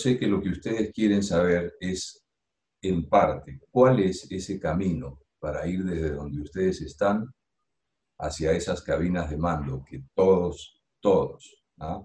sé 0.00 0.18
que 0.18 0.26
lo 0.26 0.40
que 0.40 0.50
ustedes 0.50 0.92
quieren 0.92 1.22
saber 1.22 1.74
es, 1.80 2.24
en 2.82 3.08
parte, 3.08 3.60
cuál 3.70 4.00
es 4.00 4.30
ese 4.30 4.58
camino 4.58 5.20
para 5.38 5.66
ir 5.66 5.84
desde 5.84 6.12
donde 6.12 6.42
ustedes 6.42 6.80
están 6.80 7.26
hacia 8.18 8.52
esas 8.52 8.82
cabinas 8.82 9.30
de 9.30 9.36
mando 9.36 9.84
que 9.84 10.04
todos, 10.14 10.82
todos, 11.00 11.62
¿ah? 11.78 12.02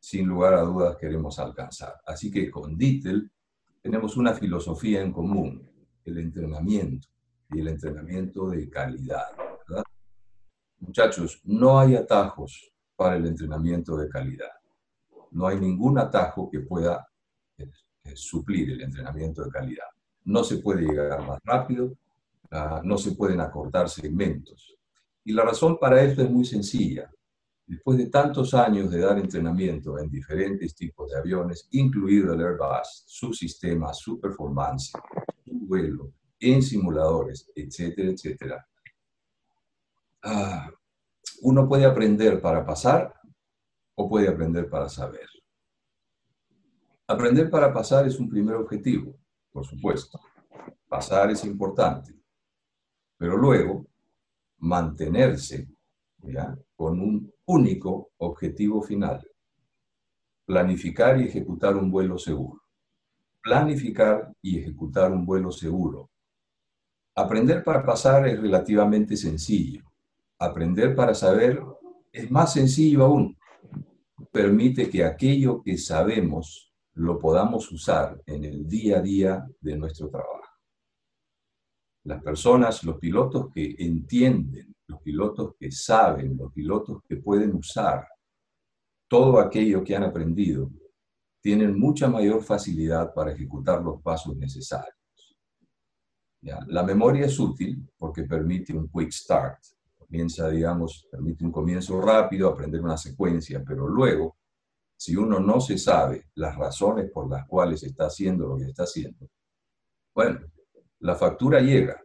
sin 0.00 0.26
lugar 0.26 0.54
a 0.54 0.62
dudas 0.62 0.96
queremos 0.96 1.38
alcanzar. 1.38 1.94
Así 2.06 2.30
que 2.30 2.50
con 2.50 2.76
Dittel 2.76 3.30
tenemos 3.80 4.16
una 4.16 4.34
filosofía 4.34 5.00
en 5.00 5.12
común, 5.12 5.68
el 6.04 6.18
entrenamiento 6.18 7.08
y 7.50 7.60
el 7.60 7.68
entrenamiento 7.68 8.50
de 8.50 8.68
calidad. 8.68 9.26
Muchachos, 10.78 11.40
no 11.44 11.78
hay 11.78 11.94
atajos 11.94 12.72
para 12.96 13.16
el 13.16 13.26
entrenamiento 13.26 13.96
de 13.96 14.08
calidad. 14.08 14.50
No 15.30 15.46
hay 15.46 15.58
ningún 15.58 15.98
atajo 15.98 16.50
que 16.50 16.60
pueda 16.60 17.08
suplir 18.14 18.70
el 18.70 18.82
entrenamiento 18.82 19.44
de 19.44 19.50
calidad. 19.50 19.86
No 20.24 20.44
se 20.44 20.58
puede 20.58 20.82
llegar 20.82 21.26
más 21.26 21.40
rápido, 21.44 21.96
ah, 22.50 22.80
no 22.84 22.98
se 22.98 23.12
pueden 23.12 23.40
acortar 23.40 23.88
segmentos. 23.88 24.76
Y 25.24 25.32
la 25.32 25.44
razón 25.44 25.78
para 25.78 26.02
esto 26.02 26.22
es 26.22 26.30
muy 26.30 26.44
sencilla. 26.44 27.10
Después 27.66 27.96
de 27.96 28.06
tantos 28.06 28.54
años 28.54 28.90
de 28.90 28.98
dar 29.00 29.18
entrenamiento 29.18 29.98
en 29.98 30.10
diferentes 30.10 30.74
tipos 30.74 31.10
de 31.10 31.18
aviones, 31.18 31.68
incluido 31.70 32.34
el 32.34 32.40
Airbus, 32.40 33.04
su 33.06 33.32
sistema, 33.32 33.94
su 33.94 34.20
performance, 34.20 34.92
su 35.44 35.66
vuelo, 35.66 36.12
en 36.40 36.60
simuladores, 36.60 37.50
etcétera, 37.54 38.10
etcétera, 38.10 38.68
ah, 40.22 40.70
uno 41.42 41.68
puede 41.68 41.84
aprender 41.84 42.40
para 42.40 42.64
pasar 42.64 43.14
o 43.94 44.08
puede 44.08 44.28
aprender 44.28 44.68
para 44.68 44.88
saber. 44.88 45.26
Aprender 47.12 47.50
para 47.50 47.70
pasar 47.70 48.06
es 48.06 48.18
un 48.18 48.26
primer 48.26 48.56
objetivo, 48.56 49.14
por 49.52 49.66
supuesto. 49.66 50.18
Pasar 50.88 51.30
es 51.30 51.44
importante. 51.44 52.18
Pero 53.18 53.36
luego, 53.36 53.86
mantenerse 54.56 55.68
con 56.74 56.98
un 57.00 57.30
único 57.44 58.12
objetivo 58.16 58.80
final. 58.80 59.20
Planificar 60.46 61.20
y 61.20 61.24
ejecutar 61.24 61.76
un 61.76 61.90
vuelo 61.90 62.16
seguro. 62.16 62.62
Planificar 63.42 64.32
y 64.40 64.60
ejecutar 64.60 65.12
un 65.12 65.26
vuelo 65.26 65.52
seguro. 65.52 66.08
Aprender 67.14 67.62
para 67.62 67.84
pasar 67.84 68.26
es 68.26 68.40
relativamente 68.40 69.18
sencillo. 69.18 69.82
Aprender 70.38 70.96
para 70.96 71.12
saber 71.12 71.62
es 72.10 72.30
más 72.30 72.54
sencillo 72.54 73.04
aún. 73.04 73.36
Permite 74.32 74.88
que 74.88 75.04
aquello 75.04 75.62
que 75.62 75.76
sabemos 75.76 76.71
lo 76.94 77.18
podamos 77.18 77.70
usar 77.72 78.20
en 78.26 78.44
el 78.44 78.68
día 78.68 78.98
a 78.98 79.02
día 79.02 79.46
de 79.60 79.76
nuestro 79.76 80.08
trabajo. 80.08 80.40
Las 82.04 82.22
personas, 82.22 82.82
los 82.84 82.98
pilotos 82.98 83.48
que 83.52 83.76
entienden 83.78 84.72
los 84.92 85.00
pilotos 85.00 85.54
que 85.58 85.70
saben, 85.70 86.36
los 86.36 86.52
pilotos 86.52 87.02
que 87.08 87.16
pueden 87.16 87.54
usar 87.54 88.06
todo 89.08 89.40
aquello 89.40 89.82
que 89.82 89.96
han 89.96 90.04
aprendido, 90.04 90.70
tienen 91.40 91.78
mucha 91.78 92.08
mayor 92.08 92.42
facilidad 92.42 93.12
para 93.12 93.32
ejecutar 93.32 93.82
los 93.82 94.00
pasos 94.00 94.36
necesarios. 94.36 94.94
La 96.40 96.82
memoria 96.82 97.26
es 97.26 97.38
útil 97.38 97.88
porque 97.96 98.24
permite 98.24 98.72
un 98.72 98.88
quick 98.88 99.10
start. 99.12 99.58
Comienza, 99.96 100.48
digamos, 100.48 101.06
permite 101.10 101.44
un 101.44 101.52
comienzo 101.52 102.00
rápido, 102.00 102.48
aprender 102.48 102.80
una 102.80 102.96
secuencia, 102.96 103.62
pero 103.66 103.86
luego, 103.88 104.36
si 105.02 105.16
uno 105.16 105.40
no 105.40 105.60
se 105.60 105.78
sabe 105.78 106.28
las 106.36 106.56
razones 106.56 107.10
por 107.10 107.28
las 107.28 107.44
cuales 107.48 107.82
está 107.82 108.06
haciendo 108.06 108.46
lo 108.46 108.56
que 108.56 108.66
está 108.66 108.84
haciendo, 108.84 109.28
bueno, 110.14 110.40
la 111.00 111.16
factura 111.16 111.60
llega 111.60 112.00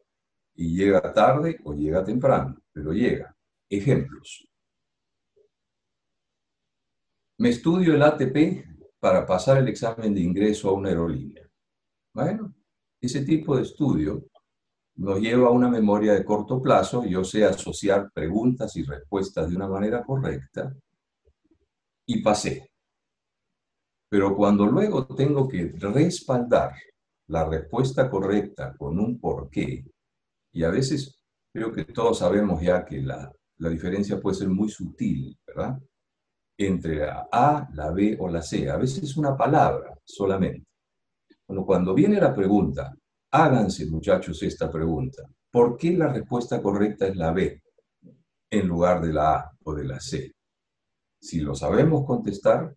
y 0.56 0.76
llega 0.76 1.14
tarde 1.14 1.60
o 1.64 1.74
llega 1.74 2.04
temprano 2.04 2.58
pero 2.74 2.92
llega. 2.94 3.36
Ejemplos. 3.70 4.48
Me 7.38 7.50
estudio 7.50 7.94
el 7.94 8.02
ATP 8.02 8.66
para 9.00 9.28
pasar 9.28 9.58
el 9.58 9.68
examen 9.68 10.16
de 10.16 10.22
ingreso 10.22 10.70
a 10.70 10.74
una 10.74 10.90
aerolínea. 10.90 11.48
Bueno, 12.14 12.56
ese 13.00 13.24
tipo 13.24 13.58
de 13.58 13.62
estudio 13.62 14.26
nos 14.96 15.20
lleva 15.20 15.50
a 15.50 15.52
una 15.52 15.70
memoria 15.70 16.14
de 16.14 16.26
corto 16.26 16.60
plazo, 16.60 17.06
yo 17.06 17.24
sé 17.24 17.46
asociar 17.46 18.12
preguntas 18.12 18.76
y 18.76 18.84
respuestas 18.84 19.50
de 19.52 19.56
una 19.56 19.68
manera 19.68 20.04
correcta 20.04 20.76
y 22.08 22.24
pasé. 22.24 22.72
Pero 24.10 24.36
cuando 24.36 24.66
luego 24.66 25.06
tengo 25.08 25.48
que 25.48 25.74
respaldar 25.78 26.74
la 27.28 27.48
respuesta 27.48 28.10
correcta 28.10 28.74
con 28.78 29.00
un 29.00 29.20
porqué, 29.20 29.86
y 30.54 30.64
a 30.64 30.70
veces 30.70 31.20
creo 31.54 31.74
que 31.74 31.86
todos 31.86 32.20
sabemos 32.20 32.62
ya 32.62 32.86
que 32.86 33.02
la, 33.02 33.32
diferencia 33.58 34.20
puede 34.20 34.38
ser 34.38 34.50
muy 34.50 34.70
sutil, 34.70 35.38
¿verdad? 35.46 35.80
Entre 36.58 36.98
la 36.98 37.28
A, 37.32 37.68
la 37.74 37.92
B 37.92 38.16
o 38.20 38.30
la 38.30 38.42
C. 38.42 38.70
A 38.70 38.78
veces 38.78 39.04
es 39.04 39.18
una 39.18 39.36
palabra 39.36 39.98
solamente. 40.04 40.68
Bueno, 41.48 41.66
cuando 41.66 41.94
viene 41.94 42.20
la 42.20 42.34
pregunta, 42.34 42.96
háganse 43.32 43.86
muchachos 43.88 44.42
esta 44.44 44.72
pregunta. 44.72 45.24
¿Por 45.52 45.76
qué 45.78 45.98
la 45.98 46.08
respuesta 46.08 46.62
correcta 46.62 47.08
es 47.08 47.16
la 47.16 47.32
B 47.32 47.62
en 48.52 48.68
lugar 48.68 49.02
de 49.02 49.14
la 49.14 49.36
A 49.36 49.52
o 49.64 49.74
de 49.74 49.86
la 49.86 50.00
C? 50.00 50.32
Si 51.20 51.40
lo 51.40 51.56
sabemos 51.56 52.06
contestar, 52.06 52.76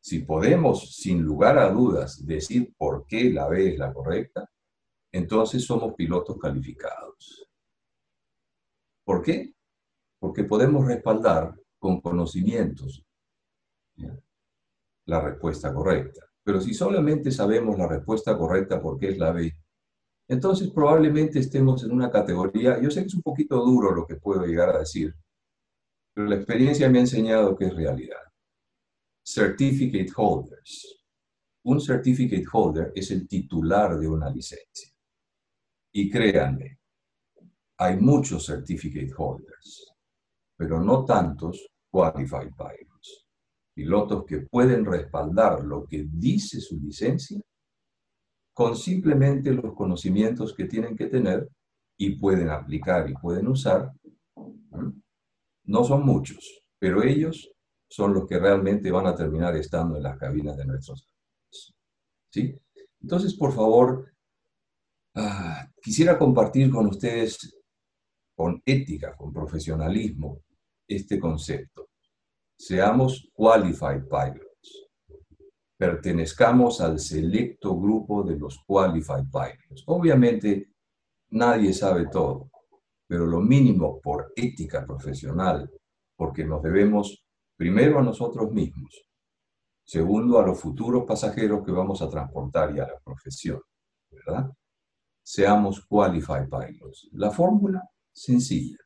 si 0.00 0.20
podemos 0.20 0.96
sin 0.96 1.22
lugar 1.22 1.58
a 1.58 1.70
dudas 1.70 2.24
decir 2.26 2.74
por 2.76 3.06
qué 3.06 3.30
la 3.30 3.48
B 3.48 3.72
es 3.72 3.78
la 3.78 3.92
correcta, 3.92 4.50
entonces 5.12 5.64
somos 5.64 5.94
pilotos 5.94 6.38
calificados. 6.38 7.48
¿Por 9.04 9.22
qué? 9.22 9.54
Porque 10.18 10.44
podemos 10.44 10.86
respaldar 10.86 11.54
con 11.78 12.00
conocimientos 12.00 13.04
la 15.06 15.20
respuesta 15.20 15.74
correcta. 15.74 16.24
Pero 16.42 16.60
si 16.60 16.72
solamente 16.72 17.30
sabemos 17.30 17.76
la 17.76 17.88
respuesta 17.88 18.36
correcta 18.38 18.80
porque 18.80 19.10
es 19.10 19.18
la 19.18 19.32
B, 19.32 19.52
entonces 20.28 20.70
probablemente 20.70 21.40
estemos 21.40 21.82
en 21.84 21.92
una 21.92 22.10
categoría, 22.10 22.80
yo 22.80 22.90
sé 22.90 23.00
que 23.00 23.08
es 23.08 23.14
un 23.14 23.22
poquito 23.22 23.56
duro 23.56 23.92
lo 23.92 24.06
que 24.06 24.16
puedo 24.16 24.46
llegar 24.46 24.70
a 24.70 24.78
decir, 24.78 25.14
pero 26.14 26.28
la 26.28 26.36
experiencia 26.36 26.88
me 26.88 26.98
ha 26.98 27.02
enseñado 27.02 27.56
que 27.56 27.66
es 27.66 27.74
realidad. 27.74 28.29
Certificate 29.32 30.10
holders. 30.16 31.04
Un 31.62 31.80
certificate 31.80 32.44
holder 32.52 32.90
es 32.96 33.12
el 33.12 33.28
titular 33.28 33.96
de 33.96 34.08
una 34.08 34.28
licencia. 34.28 34.90
Y 35.92 36.10
créanme, 36.10 36.80
hay 37.78 37.96
muchos 37.96 38.44
certificate 38.46 39.12
holders, 39.16 39.94
pero 40.56 40.82
no 40.82 41.04
tantos 41.04 41.64
qualified 41.92 42.50
pilots. 42.56 43.28
Pilotos 43.72 44.24
que 44.26 44.40
pueden 44.50 44.84
respaldar 44.84 45.62
lo 45.62 45.86
que 45.86 46.08
dice 46.10 46.60
su 46.60 46.80
licencia 46.80 47.40
con 48.52 48.74
simplemente 48.74 49.52
los 49.52 49.76
conocimientos 49.76 50.52
que 50.54 50.64
tienen 50.64 50.96
que 50.96 51.06
tener 51.06 51.48
y 51.96 52.18
pueden 52.18 52.50
aplicar 52.50 53.08
y 53.08 53.14
pueden 53.14 53.46
usar. 53.46 53.92
No 55.66 55.84
son 55.84 56.04
muchos, 56.04 56.64
pero 56.80 57.04
ellos 57.04 57.48
son 57.90 58.14
los 58.14 58.26
que 58.26 58.38
realmente 58.38 58.90
van 58.90 59.06
a 59.06 59.16
terminar 59.16 59.56
estando 59.56 59.96
en 59.96 60.04
las 60.04 60.16
cabinas 60.16 60.56
de 60.56 60.64
nuestros. 60.64 61.10
¿Sí? 62.30 62.54
Entonces, 63.02 63.34
por 63.34 63.52
favor, 63.52 64.12
ah, 65.16 65.68
quisiera 65.82 66.16
compartir 66.16 66.70
con 66.70 66.86
ustedes 66.86 67.60
con 68.36 68.62
ética, 68.64 69.14
con 69.16 69.32
profesionalismo, 69.32 70.40
este 70.88 71.18
concepto. 71.18 71.90
Seamos 72.56 73.28
qualified 73.34 74.04
pilots. 74.08 74.88
Pertenezcamos 75.76 76.80
al 76.80 76.98
selecto 77.00 77.78
grupo 77.78 78.22
de 78.22 78.38
los 78.38 78.62
qualified 78.66 79.26
pilots. 79.30 79.82
Obviamente, 79.86 80.70
nadie 81.30 81.72
sabe 81.72 82.06
todo, 82.06 82.50
pero 83.06 83.26
lo 83.26 83.40
mínimo 83.40 84.00
por 84.00 84.32
ética 84.36 84.86
profesional, 84.86 85.70
porque 86.16 86.44
nos 86.44 86.62
debemos 86.62 87.19
primero 87.60 87.98
a 87.98 88.02
nosotros 88.02 88.50
mismos, 88.52 89.04
segundo 89.84 90.38
a 90.38 90.46
los 90.46 90.58
futuros 90.58 91.04
pasajeros 91.06 91.62
que 91.62 91.70
vamos 91.70 92.00
a 92.00 92.08
transportar 92.08 92.74
y 92.74 92.80
a 92.80 92.86
la 92.86 92.98
profesión, 93.04 93.60
¿verdad? 94.10 94.46
Seamos 95.22 95.84
qualified 95.84 96.48
pilots. 96.48 97.10
La 97.12 97.30
fórmula 97.30 97.82
sencilla. 98.10 98.78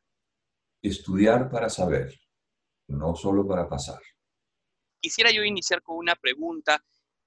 Estudiar 0.81 1.49
para 1.49 1.69
saber, 1.69 2.19
no 2.89 3.15
solo 3.15 3.47
para 3.47 3.69
pasar. 3.69 4.01
Quisiera 4.99 5.31
yo 5.31 5.41
iniciar 5.45 5.81
con 5.81 5.95
una 5.95 6.15
pregunta. 6.15 6.83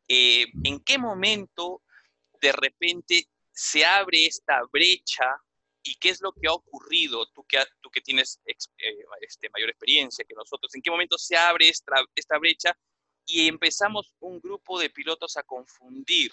Eh, 0.06 0.44
¿En 0.64 0.80
qué 0.80 0.98
momento 0.98 1.80
de 2.42 2.52
repente 2.52 3.24
se 3.50 3.86
abre 3.86 4.26
esta 4.26 4.60
brecha 4.70 5.24
y 5.88 5.94
qué 5.94 6.10
es 6.10 6.20
lo 6.20 6.32
que 6.32 6.48
ha 6.48 6.52
ocurrido, 6.52 7.26
tú 7.34 7.44
que, 7.48 7.58
tú 7.80 7.90
que 7.90 8.02
tienes 8.02 8.40
eh, 8.44 8.54
este, 9.22 9.48
mayor 9.50 9.70
experiencia 9.70 10.24
que 10.24 10.34
nosotros, 10.34 10.74
en 10.74 10.82
qué 10.82 10.90
momento 10.90 11.16
se 11.16 11.34
abre 11.34 11.68
esta, 11.68 11.94
esta 12.14 12.38
brecha 12.38 12.76
y 13.24 13.48
empezamos 13.48 14.14
un 14.20 14.38
grupo 14.38 14.78
de 14.78 14.90
pilotos 14.90 15.36
a 15.38 15.42
confundir, 15.42 16.30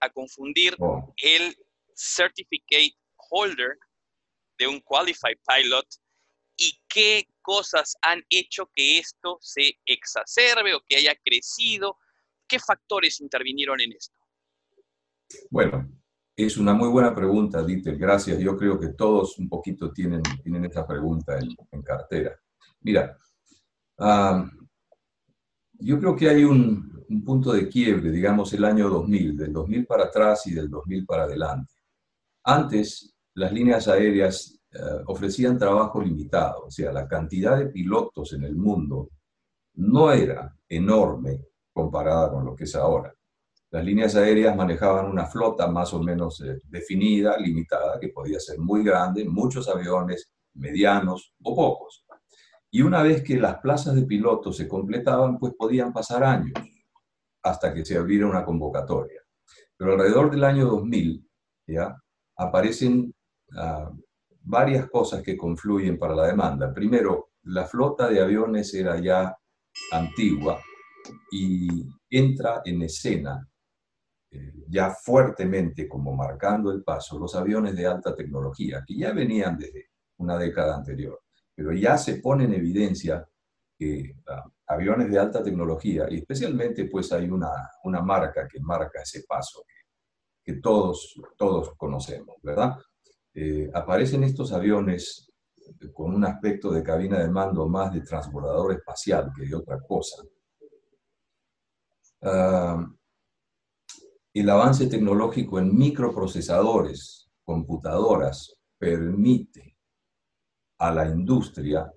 a 0.00 0.10
confundir 0.10 0.76
Oh. 0.80 1.14
el 1.16 1.56
certificate 1.94 2.96
holder 3.30 3.78
de 4.58 4.66
un 4.66 4.80
qualified 4.80 5.38
pilot 5.46 5.86
y 6.56 6.80
qué 6.88 7.28
cosas 7.40 7.96
han 8.02 8.24
hecho 8.30 8.68
que 8.74 8.98
esto 8.98 9.38
se 9.40 9.78
exacerbe 9.86 10.74
o 10.74 10.80
que 10.80 10.96
haya 10.96 11.14
crecido, 11.24 11.98
qué 12.48 12.58
factores 12.58 13.20
intervinieron 13.20 13.80
en 13.80 13.92
esto. 13.92 14.18
Bueno, 15.50 15.88
es 16.36 16.58
una 16.58 16.74
muy 16.74 16.88
buena 16.88 17.14
pregunta, 17.14 17.64
Dieter. 17.64 17.96
Gracias. 17.96 18.38
Yo 18.38 18.56
creo 18.56 18.78
que 18.78 18.88
todos 18.88 19.38
un 19.38 19.48
poquito 19.48 19.92
tienen, 19.92 20.22
tienen 20.42 20.64
esa 20.66 20.86
pregunta 20.86 21.38
en, 21.38 21.82
cartera. 21.82 22.38
Mira, 22.80 23.16
yo 25.72 25.98
creo 25.98 26.14
que 26.14 26.28
hay 26.28 26.44
un, 26.44 27.04
un 27.08 27.24
punto 27.24 27.52
de 27.52 27.68
quiebre, 27.68 28.10
digamos, 28.10 28.52
el 28.52 28.64
año 28.64 28.88
2000, 28.88 29.36
del 29.36 29.52
2000 29.52 29.86
para 29.86 30.04
atrás 30.04 30.46
y 30.46 30.54
del 30.54 30.68
2000 30.68 31.06
para 31.06 31.24
adelante. 31.24 31.72
Antes, 32.44 33.14
las 33.34 33.52
líneas 33.52 33.88
aéreas 33.88 34.60
eh, 34.72 34.78
ofrecían 35.06 35.58
trabajo 35.58 36.02
limitado, 36.02 36.66
o 36.66 36.70
sea, 36.70 36.92
la 36.92 37.08
cantidad 37.08 37.58
de 37.58 37.66
pilotos 37.66 38.32
en 38.34 38.44
el 38.44 38.56
mundo 38.56 39.10
no 39.74 40.12
era 40.12 40.54
enorme 40.68 41.40
comparada 41.72 42.30
con 42.30 42.44
lo 42.44 42.54
que 42.54 42.64
es 42.64 42.74
ahora. 42.74 43.14
Las 43.76 43.84
líneas 43.84 44.16
aéreas 44.16 44.56
manejaban 44.56 45.04
una 45.04 45.26
flota 45.26 45.66
más 45.66 45.92
o 45.92 46.02
menos 46.02 46.40
eh, 46.40 46.62
definida, 46.64 47.36
limitada, 47.36 48.00
que 48.00 48.08
podía 48.08 48.40
ser 48.40 48.58
muy 48.58 48.82
grande, 48.82 49.28
muchos 49.28 49.68
aviones, 49.68 50.32
medianos 50.54 51.34
o 51.42 51.54
pocos. 51.54 52.06
Y 52.70 52.80
una 52.80 53.02
vez 53.02 53.22
que 53.22 53.36
las 53.38 53.58
plazas 53.58 53.94
de 53.94 54.06
pilotos 54.06 54.56
se 54.56 54.66
completaban, 54.66 55.38
pues 55.38 55.52
podían 55.58 55.92
pasar 55.92 56.24
años 56.24 56.54
hasta 57.42 57.74
que 57.74 57.84
se 57.84 57.98
abriera 57.98 58.26
una 58.26 58.46
convocatoria. 58.46 59.20
Pero 59.76 59.92
alrededor 59.92 60.30
del 60.30 60.44
año 60.44 60.64
2000, 60.64 61.28
¿ya? 61.66 61.94
aparecen 62.34 63.14
ah, 63.58 63.92
varias 64.40 64.88
cosas 64.88 65.22
que 65.22 65.36
confluyen 65.36 65.98
para 65.98 66.14
la 66.14 66.28
demanda. 66.28 66.72
Primero, 66.72 67.32
la 67.42 67.66
flota 67.66 68.08
de 68.08 68.22
aviones 68.22 68.72
era 68.72 68.98
ya 68.98 69.36
antigua 69.92 70.62
y 71.30 71.84
entra 72.08 72.62
en 72.64 72.80
escena 72.80 73.46
eh, 74.30 74.52
ya 74.68 74.90
fuertemente 74.90 75.88
como 75.88 76.14
marcando 76.14 76.70
el 76.70 76.82
paso 76.82 77.18
los 77.18 77.34
aviones 77.34 77.76
de 77.76 77.86
alta 77.86 78.14
tecnología, 78.14 78.82
que 78.86 78.96
ya 78.96 79.12
venían 79.12 79.56
desde 79.56 79.90
una 80.18 80.38
década 80.38 80.76
anterior, 80.76 81.22
pero 81.54 81.72
ya 81.72 81.96
se 81.96 82.16
pone 82.16 82.44
en 82.44 82.54
evidencia 82.54 83.26
que 83.78 84.16
ah, 84.28 84.44
aviones 84.68 85.10
de 85.10 85.18
alta 85.18 85.42
tecnología, 85.42 86.06
y 86.10 86.18
especialmente 86.18 86.86
pues 86.86 87.12
hay 87.12 87.28
una, 87.28 87.50
una 87.84 88.02
marca 88.02 88.48
que 88.48 88.60
marca 88.60 89.02
ese 89.02 89.24
paso 89.28 89.62
que, 89.66 90.52
que 90.52 90.60
todos, 90.60 91.14
todos 91.36 91.74
conocemos, 91.76 92.36
¿verdad? 92.42 92.76
Eh, 93.34 93.70
aparecen 93.74 94.24
estos 94.24 94.52
aviones 94.52 95.30
con 95.92 96.14
un 96.14 96.24
aspecto 96.24 96.70
de 96.70 96.82
cabina 96.82 97.18
de 97.18 97.28
mando 97.28 97.68
más 97.68 97.92
de 97.92 98.00
transbordador 98.00 98.72
espacial 98.72 99.30
que 99.36 99.46
de 99.46 99.54
otra 99.54 99.78
cosa. 99.80 100.22
Ah, 102.22 102.86
el 104.40 104.50
avance 104.50 104.86
tecnológico 104.86 105.58
en 105.58 105.74
microprocesadores, 105.74 107.30
computadoras, 107.44 108.54
permite 108.78 109.76
a 110.78 110.92
la 110.92 111.06
industria 111.08 111.90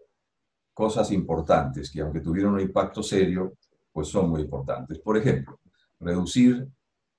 cosas 0.74 1.12
importantes 1.12 1.92
que 1.92 2.00
aunque 2.00 2.22
tuvieron 2.22 2.54
un 2.54 2.62
impacto 2.62 3.04
serio, 3.04 3.58
pues 3.92 4.08
son 4.08 4.30
muy 4.30 4.42
importantes. 4.42 5.00
Por 5.00 5.18
ejemplo, 5.18 5.60
reducir 6.00 6.66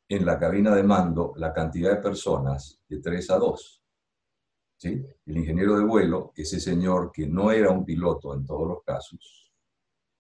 en 0.08 0.25
la 0.25 0.38
cabina 0.38 0.75
de 0.75 0.82
mando 0.82 1.34
la 1.37 1.52
cantidad 1.52 1.90
de 1.90 2.02
personas 2.02 2.81
de 2.88 3.00
3 3.00 3.31
a 3.31 3.37
2. 3.37 3.82
¿Sí? 4.78 5.05
El 5.26 5.37
ingeniero 5.37 5.76
de 5.76 5.84
vuelo, 5.84 6.32
ese 6.34 6.58
señor 6.58 7.12
que 7.12 7.26
no 7.26 7.52
era 7.52 7.70
un 7.70 7.84
piloto 7.84 8.34
en 8.34 8.46
todos 8.46 8.66
los 8.66 8.82
casos, 8.82 9.39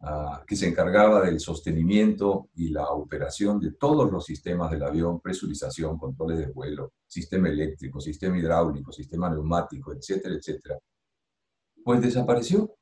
uh, 0.00 0.44
que 0.46 0.56
se 0.56 0.68
encargaba 0.68 1.22
del 1.22 1.40
sostenimiento 1.40 2.48
y 2.54 2.68
la 2.68 2.90
operación 2.90 3.60
de 3.60 3.72
todos 3.72 4.10
los 4.10 4.24
sistemas 4.24 4.70
del 4.70 4.82
avión, 4.82 5.20
presurización, 5.20 5.98
controles 5.98 6.38
de 6.38 6.52
vuelo, 6.52 6.92
sistema 7.06 7.48
eléctrico, 7.48 8.00
sistema 8.00 8.38
hidráulico, 8.38 8.92
sistema 8.92 9.30
neumático, 9.30 9.92
etcétera, 9.92 10.34
etcétera, 10.34 10.78
pues 11.84 12.00
desapareció. 12.00 12.74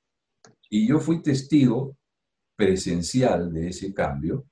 Y 0.70 0.87
yo 0.87 1.00
fui 1.00 1.23
testigo 1.23 1.97
presencial 2.56 3.53
de 3.53 3.69
ese 3.69 3.94
cambio. 3.94 4.44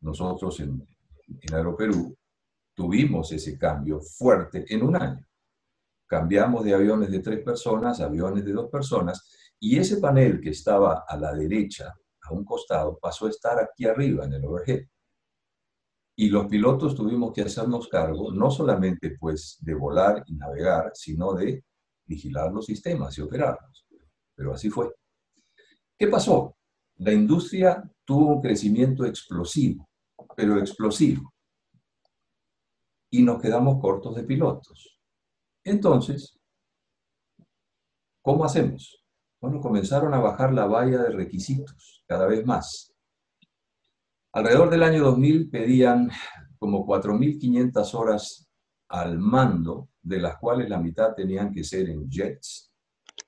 Nosotros 0.00 0.60
en, 0.60 0.86
en 1.28 1.54
Aeroperú 1.54 2.16
tuvimos 2.74 3.32
ese 3.32 3.58
cambio 3.58 4.00
fuerte 4.00 4.64
en 4.68 4.82
un 4.82 4.96
año. 4.96 5.26
Cambiamos 6.06 6.64
de 6.64 6.74
aviones 6.74 7.10
de 7.10 7.20
tres 7.20 7.42
personas 7.42 8.00
a 8.00 8.06
aviones 8.06 8.44
de 8.44 8.52
dos 8.52 8.70
personas 8.70 9.28
y 9.64 9.78
ese 9.78 9.98
panel 9.98 10.40
que 10.40 10.50
estaba 10.50 11.04
a 11.06 11.16
la 11.16 11.32
derecha, 11.32 11.94
a 12.22 12.32
un 12.32 12.44
costado, 12.44 12.98
pasó 12.98 13.26
a 13.26 13.30
estar 13.30 13.60
aquí 13.60 13.84
arriba 13.84 14.24
en 14.24 14.32
el 14.32 14.44
overhead. 14.44 14.88
Y 16.16 16.30
los 16.30 16.46
pilotos 16.48 16.96
tuvimos 16.96 17.32
que 17.32 17.42
hacernos 17.42 17.86
cargo 17.86 18.32
no 18.32 18.50
solamente 18.50 19.16
pues 19.20 19.58
de 19.60 19.74
volar 19.74 20.24
y 20.26 20.34
navegar, 20.34 20.90
sino 20.94 21.32
de 21.34 21.64
vigilar 22.04 22.52
los 22.52 22.66
sistemas 22.66 23.16
y 23.16 23.20
operarlos. 23.20 23.86
Pero 24.34 24.52
así 24.52 24.68
fue. 24.68 24.92
¿Qué 25.96 26.08
pasó? 26.08 26.56
La 26.96 27.12
industria 27.12 27.88
tuvo 28.04 28.34
un 28.34 28.42
crecimiento 28.42 29.04
explosivo, 29.04 29.88
pero 30.34 30.58
explosivo. 30.58 31.32
Y 33.12 33.22
nos 33.22 33.40
quedamos 33.40 33.80
cortos 33.80 34.16
de 34.16 34.24
pilotos. 34.24 34.98
Entonces, 35.62 36.36
¿cómo 38.22 38.44
hacemos? 38.44 39.01
Bueno, 39.42 39.60
comenzaron 39.60 40.14
a 40.14 40.20
bajar 40.20 40.54
la 40.54 40.66
valla 40.66 41.02
de 41.02 41.10
requisitos 41.10 42.04
cada 42.06 42.28
vez 42.28 42.46
más. 42.46 42.94
Alrededor 44.30 44.70
del 44.70 44.84
año 44.84 45.02
2000 45.02 45.50
pedían 45.50 46.12
como 46.60 46.86
4.500 46.86 47.94
horas 47.94 48.48
al 48.86 49.18
mando, 49.18 49.88
de 50.00 50.20
las 50.20 50.36
cuales 50.38 50.70
la 50.70 50.78
mitad 50.78 51.14
tenían 51.16 51.52
que 51.52 51.64
ser 51.64 51.90
en 51.90 52.08
jets, 52.08 52.72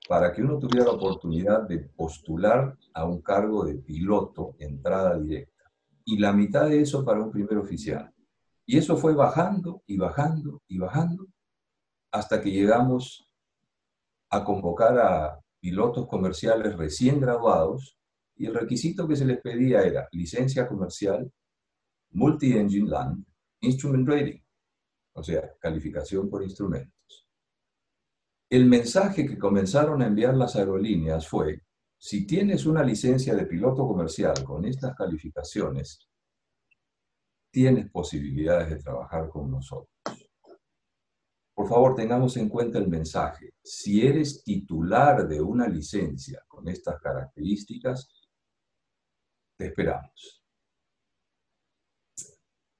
para 0.07 0.31
que 0.31 0.41
uno 0.41 0.57
tuviera 0.57 0.85
la 0.85 0.93
oportunidad 0.93 1.63
de 1.63 1.79
postular 1.79 2.77
a 2.93 3.03
un 3.03 3.21
cargo 3.21 3.65
de 3.65 3.75
piloto, 3.75 4.55
entrada 4.59 5.19
directa. 5.19 5.69
Y 6.05 6.17
la 6.17 6.31
mitad 6.31 6.69
de 6.69 6.79
eso 6.79 7.03
para 7.03 7.21
un 7.21 7.29
primer 7.29 7.57
oficial. 7.57 8.09
Y 8.65 8.77
eso 8.77 8.95
fue 8.95 9.13
bajando 9.13 9.83
y 9.85 9.97
bajando 9.97 10.61
y 10.65 10.77
bajando 10.77 11.27
hasta 12.09 12.39
que 12.39 12.51
llegamos 12.51 13.29
a 14.29 14.45
convocar 14.45 14.97
a 14.97 15.44
pilotos 15.65 16.07
comerciales 16.07 16.77
recién 16.77 17.19
graduados 17.19 17.97
y 18.35 18.45
el 18.45 18.53
requisito 18.53 19.07
que 19.07 19.15
se 19.15 19.25
les 19.25 19.41
pedía 19.41 19.81
era 19.81 20.07
licencia 20.11 20.67
comercial, 20.67 21.33
multi-engine 22.11 22.87
land, 22.87 23.25
instrument 23.61 24.07
rating, 24.07 24.39
o 25.13 25.23
sea, 25.23 25.55
calificación 25.59 26.29
por 26.29 26.43
instrumentos. 26.43 27.27
El 28.47 28.67
mensaje 28.67 29.25
que 29.25 29.39
comenzaron 29.39 30.03
a 30.03 30.05
enviar 30.05 30.35
las 30.35 30.55
aerolíneas 30.55 31.27
fue, 31.27 31.63
si 31.97 32.27
tienes 32.27 32.67
una 32.67 32.83
licencia 32.83 33.33
de 33.33 33.47
piloto 33.47 33.87
comercial 33.87 34.43
con 34.43 34.65
estas 34.65 34.95
calificaciones, 34.95 36.07
tienes 37.49 37.89
posibilidades 37.89 38.69
de 38.69 38.83
trabajar 38.83 39.29
con 39.29 39.49
nosotros. 39.49 39.89
Por 41.65 41.73
favor, 41.73 41.95
tengamos 41.95 42.37
en 42.37 42.47
cuenta 42.47 42.77
el 42.77 42.87
mensaje. 42.87 43.55
Si 43.63 44.05
eres 44.05 44.43
titular 44.43 45.27
de 45.27 45.41
una 45.41 45.67
licencia 45.67 46.43
con 46.47 46.67
estas 46.67 47.01
características, 47.01 48.07
te 49.57 49.65
esperamos. 49.65 50.43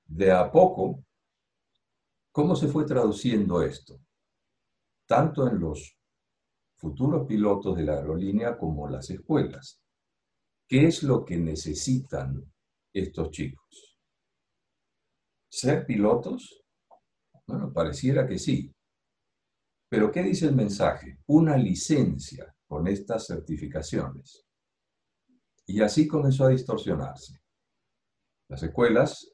De 0.06 0.32
a 0.32 0.52
poco, 0.52 1.04
¿cómo 2.32 2.56
se 2.56 2.68
fue 2.68 2.86
traduciendo 2.86 3.64
esto? 3.64 4.02
Tanto 5.08 5.48
en 5.48 5.60
los 5.60 5.98
futuros 6.76 7.26
pilotos 7.26 7.76
de 7.76 7.86
la 7.86 7.94
aerolínea 7.96 8.56
como 8.56 8.88
las 8.88 9.10
escuelas. 9.10 9.82
¿Qué 10.68 10.86
es 10.86 11.02
lo 11.02 11.26
que 11.26 11.38
necesitan 11.38 12.54
estos 12.94 13.32
chicos? 13.32 13.98
¿Ser 15.50 15.88
pilotos? 15.88 16.62
Bueno, 17.48 17.74
pareciera 17.74 18.28
que 18.28 18.38
sí. 18.38 18.75
Pero 19.96 20.12
¿qué 20.12 20.24
dice 20.24 20.48
el 20.48 20.56
mensaje? 20.56 21.20
Una 21.28 21.56
licencia 21.56 22.54
con 22.68 22.86
estas 22.86 23.28
certificaciones. 23.28 24.46
Y 25.68 25.82
así 25.82 26.06
comenzó 26.06 26.44
a 26.44 26.50
distorsionarse. 26.50 27.40
Las 28.50 28.62
escuelas, 28.62 29.32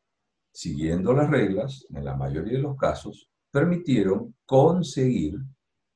siguiendo 0.53 1.13
las 1.13 1.32
reglas, 1.32 1.88
en 1.89 2.06
la 2.06 2.15
mayoría 2.15 2.58
de 2.58 2.62
los 2.62 2.77
casos, 2.77 3.27
permitieron 3.50 4.36
conseguir 4.46 5.34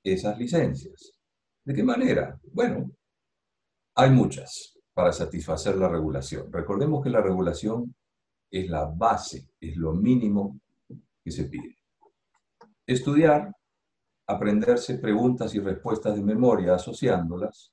esas 0.03 0.35
licencias. 0.39 1.13
¿De 1.63 1.75
qué 1.75 1.83
manera? 1.83 2.35
Bueno, 2.51 2.89
hay 3.93 4.09
muchas. 4.09 4.79
para 4.95 5.11
satisfacer 5.11 5.75
la 5.75 5.89
regulación. 5.89 6.51
Recordemos 6.51 7.03
que 7.03 7.11
la 7.11 7.21
regulación 7.21 7.93
es 8.49 8.67
la 8.67 8.85
base, 8.85 9.47
es 9.59 9.75
lo 9.75 9.93
mínimo 9.93 10.59
que 11.23 11.29
se 11.29 11.43
pide. 11.43 11.77
Estudiar, 12.87 13.51
aprenderse 14.27 14.97
preguntas 14.97 15.53
y 15.55 15.59
respuestas 15.59 16.15
de 16.15 16.23
memoria 16.23 16.75
asociándolas, 16.75 17.71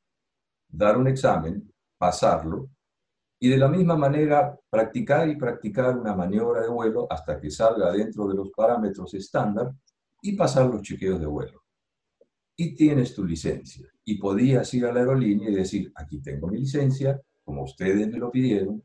dar 0.69 0.97
un 0.97 1.09
examen, 1.09 1.73
pasarlo, 1.99 2.69
y 3.39 3.49
de 3.49 3.57
la 3.57 3.69
misma 3.69 3.97
manera 3.97 4.57
practicar 4.71 5.29
y 5.29 5.37
practicar 5.37 5.99
una 5.99 6.15
maniobra 6.15 6.63
de 6.63 6.69
vuelo 6.69 7.09
hasta 7.11 7.41
que 7.41 7.51
salga 7.51 7.91
dentro 7.91 8.29
de 8.29 8.35
los 8.35 8.51
parámetros 8.51 9.15
estándar 9.15 9.73
y 10.21 10.37
pasar 10.37 10.67
los 10.67 10.83
chequeos 10.83 11.19
de 11.19 11.27
vuelo. 11.27 11.65
Y 12.57 12.77
tienes 12.77 13.13
tu 13.15 13.25
licencia. 13.25 13.89
Y 14.05 14.19
podías 14.19 14.73
ir 14.75 14.87
a 14.87 14.93
la 14.93 15.01
aerolínea 15.01 15.51
y 15.51 15.55
decir, 15.55 15.91
aquí 15.97 16.21
tengo 16.21 16.47
mi 16.47 16.59
licencia, 16.61 17.21
como 17.43 17.65
ustedes 17.65 18.09
me 18.09 18.19
lo 18.19 18.31
pidieron. 18.31 18.81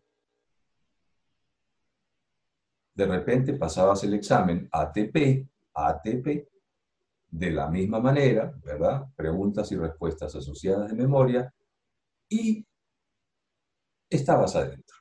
De 2.96 3.06
repente 3.06 3.54
pasabas 3.54 4.04
el 4.06 4.16
examen 4.16 4.68
ATP, 4.72 5.48
ATP, 5.76 6.48
de 7.38 7.52
la 7.52 7.70
misma 7.70 8.00
manera, 8.00 8.52
¿verdad? 8.64 9.06
Preguntas 9.16 9.72
y 9.72 9.76
respuestas 9.76 10.36
asociadas 10.36 10.90
de 10.90 10.96
memoria, 10.96 11.54
y 12.30 12.66
estabas 14.10 14.56
adentro. 14.56 14.98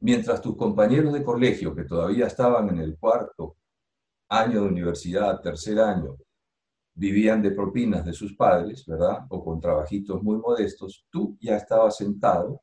Mientras 0.00 0.40
tus 0.40 0.56
compañeros 0.56 1.12
de 1.12 1.22
colegio, 1.22 1.74
que 1.74 1.84
todavía 1.84 2.26
estaban 2.26 2.68
en 2.70 2.80
el 2.80 2.98
cuarto 2.98 3.56
año 4.28 4.62
de 4.62 4.68
universidad, 4.68 5.40
tercer 5.40 5.78
año, 5.78 6.16
vivían 6.94 7.40
de 7.42 7.52
propinas 7.52 8.04
de 8.04 8.12
sus 8.12 8.34
padres, 8.36 8.84
¿verdad? 8.86 9.24
O 9.30 9.42
con 9.44 9.60
trabajitos 9.60 10.22
muy 10.22 10.36
modestos, 10.36 11.06
tú 11.10 11.36
ya 11.40 11.56
estabas 11.56 11.96
sentado 11.96 12.60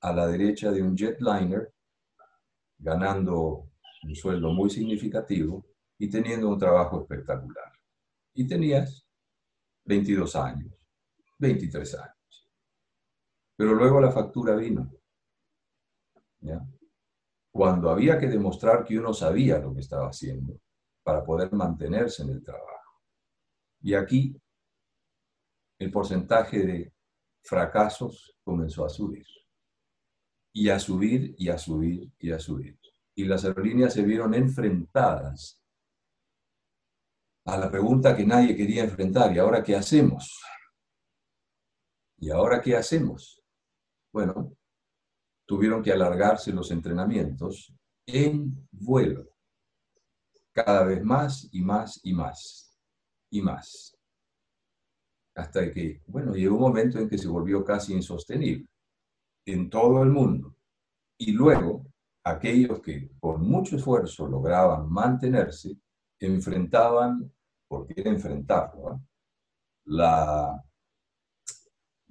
a 0.00 0.12
la 0.12 0.26
derecha 0.26 0.70
de 0.70 0.82
un 0.82 0.96
jetliner, 0.96 1.72
ganando 2.78 3.66
un 4.04 4.14
sueldo 4.14 4.52
muy 4.52 4.70
significativo 4.70 5.64
y 5.98 6.08
teniendo 6.08 6.48
un 6.48 6.58
trabajo 6.58 7.00
espectacular. 7.00 7.67
Y 8.38 8.46
tenías 8.46 9.04
22 9.84 10.36
años, 10.36 10.72
23 11.38 11.94
años. 11.96 12.48
Pero 13.56 13.74
luego 13.74 14.00
la 14.00 14.12
factura 14.12 14.54
vino. 14.54 14.88
Cuando 17.50 17.90
había 17.90 18.16
que 18.16 18.28
demostrar 18.28 18.84
que 18.84 18.96
uno 18.96 19.12
sabía 19.12 19.58
lo 19.58 19.74
que 19.74 19.80
estaba 19.80 20.06
haciendo 20.06 20.60
para 21.02 21.24
poder 21.24 21.52
mantenerse 21.52 22.22
en 22.22 22.30
el 22.30 22.44
trabajo. 22.44 23.02
Y 23.80 23.94
aquí 23.94 24.40
el 25.80 25.90
porcentaje 25.90 26.64
de 26.64 26.94
fracasos 27.42 28.38
comenzó 28.44 28.84
a 28.84 28.88
subir. 28.88 29.26
Y 30.52 30.68
a 30.68 30.78
subir, 30.78 31.34
y 31.38 31.48
a 31.48 31.58
subir, 31.58 32.12
y 32.20 32.30
a 32.30 32.38
subir. 32.38 32.78
Y 33.16 33.24
las 33.24 33.44
aerolíneas 33.44 33.94
se 33.94 34.02
vieron 34.02 34.32
enfrentadas 34.32 35.57
a 37.48 37.56
la 37.56 37.70
pregunta 37.70 38.14
que 38.14 38.26
nadie 38.26 38.54
quería 38.54 38.84
enfrentar. 38.84 39.34
¿Y 39.34 39.38
ahora 39.38 39.62
qué 39.62 39.74
hacemos? 39.74 40.38
¿Y 42.18 42.30
ahora 42.30 42.60
qué 42.60 42.76
hacemos? 42.76 43.42
Bueno, 44.12 44.54
tuvieron 45.46 45.82
que 45.82 45.90
alargarse 45.90 46.52
los 46.52 46.70
entrenamientos 46.70 47.74
en 48.06 48.68
vuelo. 48.70 49.30
Cada 50.52 50.84
vez 50.84 51.02
más 51.02 51.48
y 51.50 51.62
más 51.62 52.00
y 52.02 52.12
más 52.12 52.78
y 53.30 53.40
más. 53.40 53.96
Hasta 55.34 55.72
que, 55.72 56.02
bueno, 56.06 56.34
llegó 56.34 56.56
un 56.56 56.62
momento 56.62 56.98
en 56.98 57.08
que 57.08 57.16
se 57.16 57.28
volvió 57.28 57.64
casi 57.64 57.94
insostenible 57.94 58.68
en 59.46 59.70
todo 59.70 60.02
el 60.02 60.10
mundo. 60.10 60.54
Y 61.16 61.32
luego, 61.32 61.86
aquellos 62.24 62.82
que 62.82 63.10
con 63.18 63.40
mucho 63.40 63.76
esfuerzo 63.76 64.26
lograban 64.26 64.90
mantenerse, 64.90 65.78
enfrentaban, 66.20 67.32
porque 67.68 67.94
era 67.96 68.10
enfrentarlo, 68.10 69.00
la 69.84 70.64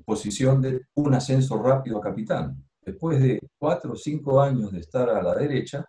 posición 0.05 0.61
de 0.61 0.87
un 0.95 1.13
ascenso 1.13 1.61
rápido 1.61 1.97
a 1.97 2.01
capitán. 2.01 2.63
Después 2.81 3.19
de 3.21 3.41
cuatro 3.57 3.93
o 3.93 3.95
cinco 3.95 4.39
años 4.39 4.71
de 4.71 4.79
estar 4.79 5.09
a 5.09 5.21
la 5.21 5.35
derecha, 5.35 5.85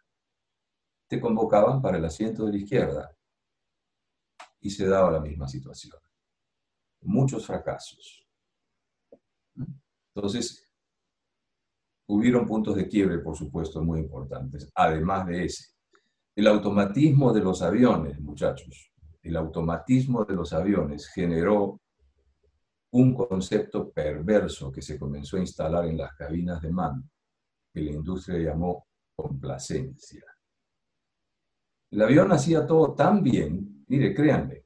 te 1.06 1.20
convocaban 1.20 1.80
para 1.80 1.98
el 1.98 2.04
asiento 2.04 2.44
de 2.44 2.52
la 2.52 2.58
izquierda 2.58 3.16
y 4.60 4.70
se 4.70 4.86
daba 4.86 5.12
la 5.12 5.20
misma 5.20 5.46
situación. 5.46 5.96
Muchos 7.02 7.46
fracasos. 7.46 8.26
Entonces, 10.14 10.68
hubieron 12.08 12.46
puntos 12.46 12.74
de 12.74 12.88
quiebre, 12.88 13.18
por 13.18 13.36
supuesto, 13.36 13.82
muy 13.82 14.00
importantes, 14.00 14.68
además 14.74 15.26
de 15.26 15.44
ese. 15.44 15.66
El 16.34 16.48
automatismo 16.48 17.32
de 17.32 17.40
los 17.40 17.62
aviones, 17.62 18.20
muchachos, 18.20 18.92
el 19.22 19.36
automatismo 19.36 20.24
de 20.24 20.34
los 20.34 20.52
aviones 20.52 21.08
generó 21.08 21.80
un 22.92 23.14
concepto 23.14 23.90
perverso 23.90 24.72
que 24.72 24.82
se 24.82 24.98
comenzó 24.98 25.36
a 25.36 25.40
instalar 25.40 25.86
en 25.86 25.98
las 25.98 26.14
cabinas 26.14 26.62
de 26.62 26.70
mando, 26.70 27.08
que 27.72 27.82
la 27.82 27.92
industria 27.92 28.38
llamó 28.50 28.86
complacencia. 29.14 30.24
El 31.90 32.02
avión 32.02 32.32
hacía 32.32 32.66
todo 32.66 32.94
tan 32.94 33.22
bien 33.22 33.78
Mire, 33.88 34.14
créanme, 34.14 34.64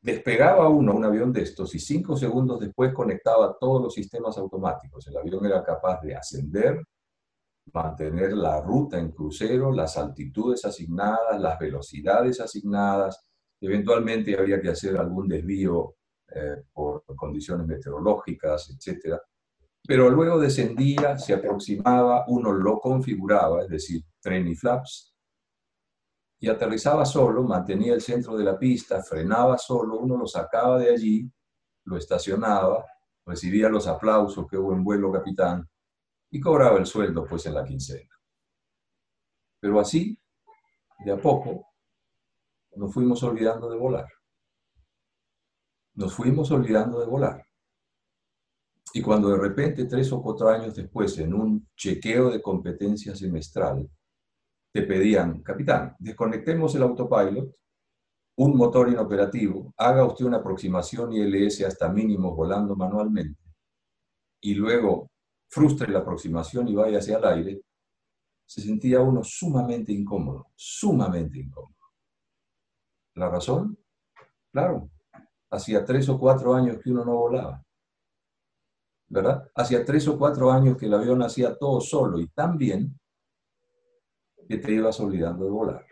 despegaba 0.00 0.68
uno 0.68 0.92
un 0.92 1.04
avión 1.04 1.32
de 1.32 1.42
estos 1.42 1.72
y 1.76 1.78
cinco 1.78 2.16
segundos 2.16 2.58
después 2.58 2.92
conectaba 2.92 3.56
todos 3.58 3.80
los 3.80 3.94
sistemas 3.94 4.36
automáticos. 4.38 5.06
El 5.06 5.16
avión 5.16 5.46
era 5.46 5.62
capaz 5.62 6.00
de 6.02 6.16
ascender, 6.16 6.82
mantener 7.72 8.32
la 8.32 8.60
ruta 8.60 8.98
en 8.98 9.10
crucero, 9.12 9.72
las 9.72 9.96
altitudes 9.96 10.64
asignadas, 10.64 11.40
las 11.40 11.58
velocidades 11.58 12.40
asignadas. 12.40 13.26
Eventualmente 13.60 14.36
habría 14.36 14.60
que 14.60 14.70
hacer 14.70 14.96
algún 14.96 15.28
desvío 15.28 15.96
eh, 16.34 16.64
por 16.72 17.04
condiciones 17.16 17.66
meteorológicas, 17.66 18.70
etc. 18.70 19.16
Pero 19.86 20.10
luego 20.10 20.40
descendía, 20.40 21.18
se 21.18 21.34
aproximaba, 21.34 22.24
uno 22.28 22.52
lo 22.52 22.78
configuraba, 22.78 23.62
es 23.62 23.68
decir, 23.68 24.02
tren 24.20 24.48
y 24.48 24.54
flaps, 24.54 25.12
y 26.40 26.48
aterrizaba 26.48 27.04
solo, 27.04 27.44
mantenía 27.44 27.94
el 27.94 28.00
centro 28.00 28.36
de 28.36 28.44
la 28.44 28.58
pista, 28.58 29.02
frenaba 29.02 29.56
solo, 29.58 29.98
uno 29.98 30.16
lo 30.16 30.26
sacaba 30.26 30.78
de 30.78 30.90
allí, 30.90 31.30
lo 31.84 31.96
estacionaba, 31.96 32.84
recibía 33.24 33.68
los 33.68 33.86
aplausos, 33.86 34.46
que 34.48 34.56
buen 34.56 34.82
vuelo 34.82 35.12
capitán, 35.12 35.68
y 36.32 36.40
cobraba 36.40 36.78
el 36.78 36.86
sueldo 36.86 37.26
pues 37.26 37.46
en 37.46 37.54
la 37.54 37.64
quincena. 37.64 38.10
Pero 39.60 39.78
así, 39.78 40.18
de 41.04 41.12
a 41.12 41.20
poco, 41.20 41.66
nos 42.74 42.92
fuimos 42.92 43.22
olvidando 43.22 43.70
de 43.70 43.76
volar. 43.76 44.08
Nos 45.94 46.14
fuimos 46.14 46.50
olvidando 46.50 46.98
de 47.00 47.06
volar. 47.06 47.46
Y 48.94 49.02
cuando 49.02 49.28
de 49.28 49.38
repente, 49.38 49.84
tres 49.84 50.10
o 50.12 50.22
cuatro 50.22 50.48
años 50.48 50.74
después, 50.74 51.16
en 51.18 51.34
un 51.34 51.68
chequeo 51.76 52.30
de 52.30 52.40
competencia 52.40 53.14
semestral, 53.14 53.88
te 54.72 54.82
pedían, 54.82 55.42
capitán, 55.42 55.94
desconectemos 55.98 56.74
el 56.74 56.82
autopilot, 56.82 57.54
un 58.38 58.56
motor 58.56 58.88
inoperativo, 58.88 59.74
haga 59.76 60.06
usted 60.06 60.24
una 60.24 60.38
aproximación 60.38 61.12
ILS 61.12 61.62
hasta 61.62 61.90
mínimos 61.90 62.34
volando 62.34 62.74
manualmente, 62.74 63.38
y 64.40 64.54
luego 64.54 65.11
frustre 65.52 65.92
la 65.92 65.98
aproximación 65.98 66.66
y 66.68 66.74
vaya 66.74 66.98
hacia 66.98 67.18
el 67.18 67.24
aire, 67.26 67.62
se 68.46 68.62
sentía 68.62 69.00
uno 69.00 69.22
sumamente 69.22 69.92
incómodo, 69.92 70.50
sumamente 70.56 71.38
incómodo. 71.38 71.76
¿La 73.16 73.28
razón? 73.28 73.78
Claro, 74.50 74.88
hacía 75.50 75.84
tres 75.84 76.08
o 76.08 76.18
cuatro 76.18 76.54
años 76.54 76.78
que 76.82 76.90
uno 76.90 77.04
no 77.04 77.16
volaba. 77.16 77.62
¿Verdad? 79.08 79.50
Hacía 79.54 79.84
tres 79.84 80.08
o 80.08 80.18
cuatro 80.18 80.50
años 80.50 80.78
que 80.78 80.86
el 80.86 80.94
avión 80.94 81.22
hacía 81.22 81.54
todo 81.58 81.82
solo 81.82 82.18
y 82.18 82.28
tan 82.28 82.56
bien 82.56 82.98
que 84.48 84.56
te 84.56 84.72
ibas 84.72 84.98
olvidando 85.00 85.44
de 85.44 85.50
volar. 85.50 85.86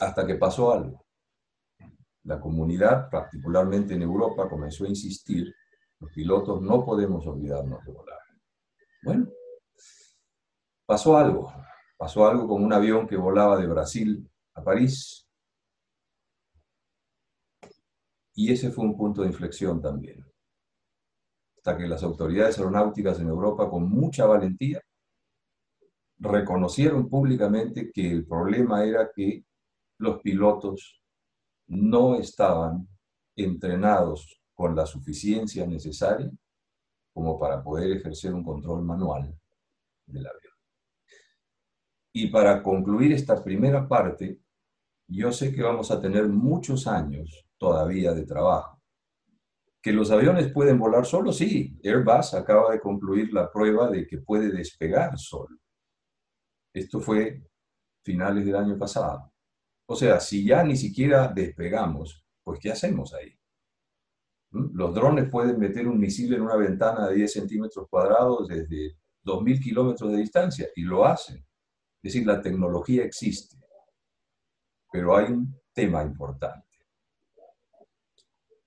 Hasta 0.00 0.26
que 0.26 0.34
pasó 0.34 0.72
algo. 0.72 1.06
La 2.24 2.40
comunidad, 2.40 3.08
particularmente 3.08 3.94
en 3.94 4.02
Europa, 4.02 4.48
comenzó 4.48 4.84
a 4.84 4.88
insistir, 4.88 5.54
los 6.04 6.12
pilotos 6.12 6.60
no 6.60 6.84
podemos 6.84 7.26
olvidarnos 7.26 7.82
de 7.84 7.92
volar. 7.92 8.18
Bueno, 9.02 9.28
pasó 10.86 11.16
algo. 11.16 11.52
Pasó 11.96 12.26
algo 12.26 12.46
con 12.46 12.62
un 12.62 12.72
avión 12.72 13.06
que 13.06 13.16
volaba 13.16 13.56
de 13.56 13.66
Brasil 13.66 14.30
a 14.54 14.62
París. 14.62 15.26
Y 18.34 18.52
ese 18.52 18.70
fue 18.70 18.84
un 18.84 18.96
punto 18.96 19.22
de 19.22 19.28
inflexión 19.28 19.80
también. 19.80 20.24
Hasta 21.56 21.78
que 21.78 21.86
las 21.86 22.02
autoridades 22.02 22.58
aeronáuticas 22.58 23.18
en 23.20 23.28
Europa, 23.28 23.70
con 23.70 23.88
mucha 23.88 24.26
valentía, 24.26 24.82
reconocieron 26.18 27.08
públicamente 27.08 27.90
que 27.92 28.10
el 28.10 28.26
problema 28.26 28.84
era 28.84 29.10
que 29.14 29.46
los 29.98 30.20
pilotos 30.20 31.00
no 31.68 32.16
estaban 32.16 32.88
entrenados 33.36 34.43
con 34.54 34.74
la 34.74 34.86
suficiencia 34.86 35.66
necesaria 35.66 36.30
como 37.12 37.38
para 37.38 37.62
poder 37.62 37.92
ejercer 37.92 38.34
un 38.34 38.42
control 38.42 38.84
manual 38.84 39.38
del 40.06 40.26
avión. 40.26 40.52
Y 42.12 42.28
para 42.28 42.62
concluir 42.62 43.12
esta 43.12 43.42
primera 43.42 43.88
parte, 43.88 44.40
yo 45.08 45.32
sé 45.32 45.52
que 45.54 45.62
vamos 45.62 45.90
a 45.90 46.00
tener 46.00 46.28
muchos 46.28 46.86
años 46.86 47.46
todavía 47.58 48.12
de 48.12 48.24
trabajo. 48.24 48.80
¿Que 49.82 49.92
los 49.92 50.10
aviones 50.10 50.50
pueden 50.52 50.78
volar 50.78 51.04
solos? 51.04 51.36
Sí, 51.36 51.78
Airbus 51.84 52.34
acaba 52.34 52.72
de 52.72 52.80
concluir 52.80 53.32
la 53.32 53.52
prueba 53.52 53.90
de 53.90 54.06
que 54.06 54.18
puede 54.18 54.50
despegar 54.50 55.18
solo. 55.18 55.58
Esto 56.72 57.00
fue 57.00 57.42
finales 58.02 58.46
del 58.46 58.56
año 58.56 58.78
pasado. 58.78 59.32
O 59.86 59.94
sea, 59.94 60.20
si 60.20 60.46
ya 60.46 60.64
ni 60.64 60.76
siquiera 60.76 61.28
despegamos, 61.28 62.24
pues 62.42 62.58
¿qué 62.60 62.70
hacemos 62.72 63.12
ahí? 63.12 63.36
Los 64.54 64.94
drones 64.94 65.28
pueden 65.28 65.58
meter 65.58 65.88
un 65.88 65.98
misil 65.98 66.32
en 66.32 66.42
una 66.42 66.54
ventana 66.54 67.08
de 67.08 67.16
10 67.16 67.32
centímetros 67.32 67.88
cuadrados 67.88 68.46
desde 68.46 68.96
2.000 69.24 69.60
kilómetros 69.60 70.12
de 70.12 70.18
distancia 70.18 70.68
y 70.76 70.82
lo 70.82 71.04
hacen. 71.04 71.36
Es 71.36 72.12
decir, 72.12 72.24
la 72.24 72.40
tecnología 72.40 73.02
existe. 73.04 73.56
Pero 74.92 75.16
hay 75.16 75.32
un 75.32 75.60
tema 75.72 76.04
importante. 76.04 76.68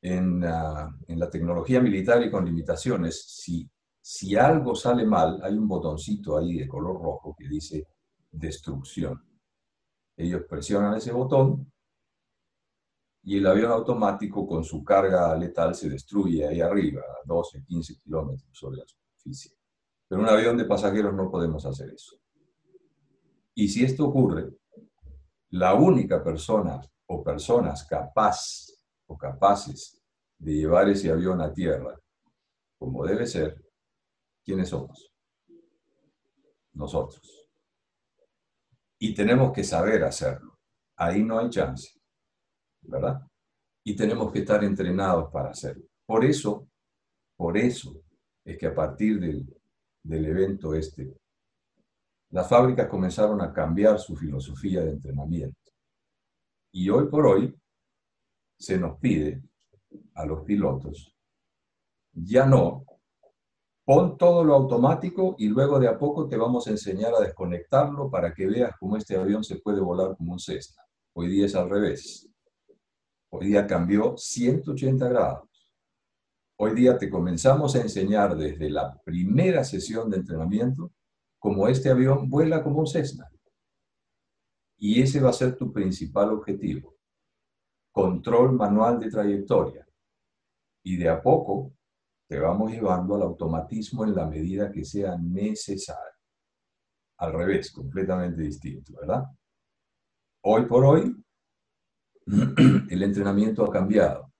En, 0.01 0.44
ah, 0.44 0.94
en 1.08 1.20
la 1.20 1.29
tecnología 1.29 1.79
militar 1.79 2.22
y 2.22 2.29
con 2.29 2.44
limitaciones, 2.44 3.24
si, 3.25 3.70
si 4.01 4.36
algo 4.36 4.75
sale 4.75 5.06
mal, 5.06 5.39
hay 5.41 5.58
un 5.58 5.70
botoncito 5.70 6.38
ahí 6.38 6.58
de 6.58 6.67
color 6.67 7.01
rojo 7.01 7.34
que 7.38 7.48
dice 7.48 7.88
destrucción. 8.29 9.24
Ellos 10.17 10.44
presionan 10.50 10.96
ese 10.96 11.13
botón 11.13 11.72
y 13.27 13.39
el 13.39 13.46
avión 13.46 13.74
automático 13.74 14.48
con 14.48 14.63
su 14.63 14.81
carga 14.86 15.36
letal 15.36 15.75
se 15.75 15.89
destruye 15.89 16.48
ahí 16.48 16.62
arriba, 16.62 17.01
a 17.01 17.27
12, 17.27 17.62
15 17.65 18.00
kilómetros 18.00 18.57
sobre 18.57 18.77
la 18.77 18.88
superficie. 18.88 19.51
Pero 20.07 20.22
un 20.22 20.29
avión 20.29 20.55
de 20.55 20.63
pasajeros 20.63 21.13
no 21.13 21.29
podemos 21.29 21.65
hacer 21.65 21.89
eso. 21.89 22.15
Y 23.53 23.67
si 23.67 23.84
esto 23.84 24.05
ocurre, 24.05 24.55
la 25.50 25.74
única 25.74 26.24
persona 26.24 26.79
o 27.07 27.22
personas 27.22 27.86
capaz 27.86 28.67
o 29.07 29.17
capaces 29.17 30.01
de 30.38 30.53
llevar 30.53 30.88
ese 30.88 31.12
avión 31.12 31.41
a 31.41 31.51
tierra, 31.51 32.00
como 32.79 33.05
debe 33.05 33.27
ser, 33.27 33.62
¿quiénes 34.41 34.69
somos? 34.69 35.12
Nosotros. 36.72 37.50
Y 38.98 39.13
tenemos 39.13 39.51
que 39.51 39.65
saber 39.65 40.05
hacerlo. 40.05 40.57
Ahí 40.96 41.25
no 41.25 41.39
hay 41.39 41.50
chance. 41.50 41.97
Y 43.84 43.96
tenemos 43.96 44.32
que 44.32 44.39
estar 44.39 44.63
entrenados 44.63 45.32
para 45.32 45.51
hacerlo. 45.51 45.86
Por 46.06 46.25
eso, 46.25 46.67
por 47.36 47.58
eso 47.58 48.01
es 48.44 48.58
que 48.58 48.67
a 48.67 48.75
partir 48.75 49.20
del, 49.20 49.46
del 50.03 50.25
evento 50.25 50.74
este, 50.74 51.15
las 52.29 52.48
fábricas 52.50 52.88
comenzaron 52.88 53.41
a 53.41 53.53
cambiar 53.53 54.00
su 54.00 54.15
filosofía 54.15 54.82
de 54.82 54.91
entrenamiento. 54.91 55.72
Y 56.72 56.89
hoy 56.89 57.08
por 57.08 57.25
hoy 57.25 57.56
se 58.58 58.77
nos 58.77 58.98
pide 59.00 59.41
a 60.15 60.25
los 60.25 60.44
pilotos, 60.44 61.15
ya 62.13 62.46
no, 62.46 62.86
pon 63.86 64.17
todo 64.17 64.44
lo 64.44 64.56
automático 64.56 65.36
y 65.38 65.48
luego 65.48 65.79
de 65.79 65.88
a 65.88 65.98
poco 65.98 66.27
te 66.27 66.36
vamos 66.36 66.67
a 66.67 66.72
enseñar 66.72 67.14
a 67.14 67.22
desconectarlo 67.22 68.09
para 68.09 68.33
que 68.33 68.48
veas 68.48 68.72
cómo 68.79 68.98
este 68.98 69.16
avión 69.16 69.44
se 69.44 69.59
puede 69.59 69.79
volar 69.79 70.18
como 70.18 70.33
un 70.33 70.40
Cessna. 70.40 70.83
Hoy 71.14 71.27
día 71.29 71.46
es 71.46 71.55
al 71.55 71.70
revés. 71.70 72.26
Hoy 73.29 73.48
día 73.48 73.68
cambió 73.68 74.16
180 74.18 75.09
grados. 75.09 75.50
Hoy 76.57 76.74
día 76.74 76.98
te 76.98 77.09
comenzamos 77.09 77.75
a 77.75 77.81
enseñar 77.81 78.35
desde 78.37 78.70
la 78.70 78.98
primera 79.03 79.63
sesión 79.63 80.09
de 80.09 80.18
entrenamiento 80.18 80.94
cómo 81.37 81.68
este 81.68 81.90
avión 81.90 82.29
vuela 82.29 82.63
como 82.63 82.79
un 82.79 82.87
Cessna. 82.87 83.29
Y 84.77 85.01
ese 85.01 85.20
va 85.20 85.29
a 85.29 85.33
ser 85.33 85.57
tu 85.57 85.74
principal 85.74 86.31
objetivo. 86.31 86.96
Control 87.92 88.53
manual 88.53 89.00
de 89.00 89.09
trayectoria. 89.09 89.87
Y 90.83 90.96
de 90.98 91.09
a 91.09 91.22
poco 91.22 91.74
te 92.27 92.40
vamos 92.40 92.72
llevando 92.72 93.16
al 93.16 93.24
automatismo 93.24 94.05
en 94.05 94.16
la 94.16 94.25
medida 94.25 94.72
que 94.72 94.85
sea 94.85 95.18
necesario. 95.18 96.01
Al 97.18 97.33
revés, 97.33 97.72
completamente 97.72 98.42
distinto, 98.42 98.94
¿verdad? 99.00 99.24
Hoy 100.44 100.66
por 100.66 100.85
hoy, 100.85 101.16
el 102.90 103.03
entrenamiento 103.03 103.66
ha 103.66 103.72
cambiado. 103.72 104.31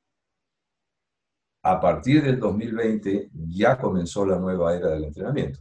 A 1.64 1.80
partir 1.80 2.24
del 2.24 2.40
2020 2.40 3.30
ya 3.50 3.78
comenzó 3.78 4.26
la 4.26 4.38
nueva 4.38 4.76
era 4.76 4.90
del 4.90 5.06
entrenamiento. 5.06 5.60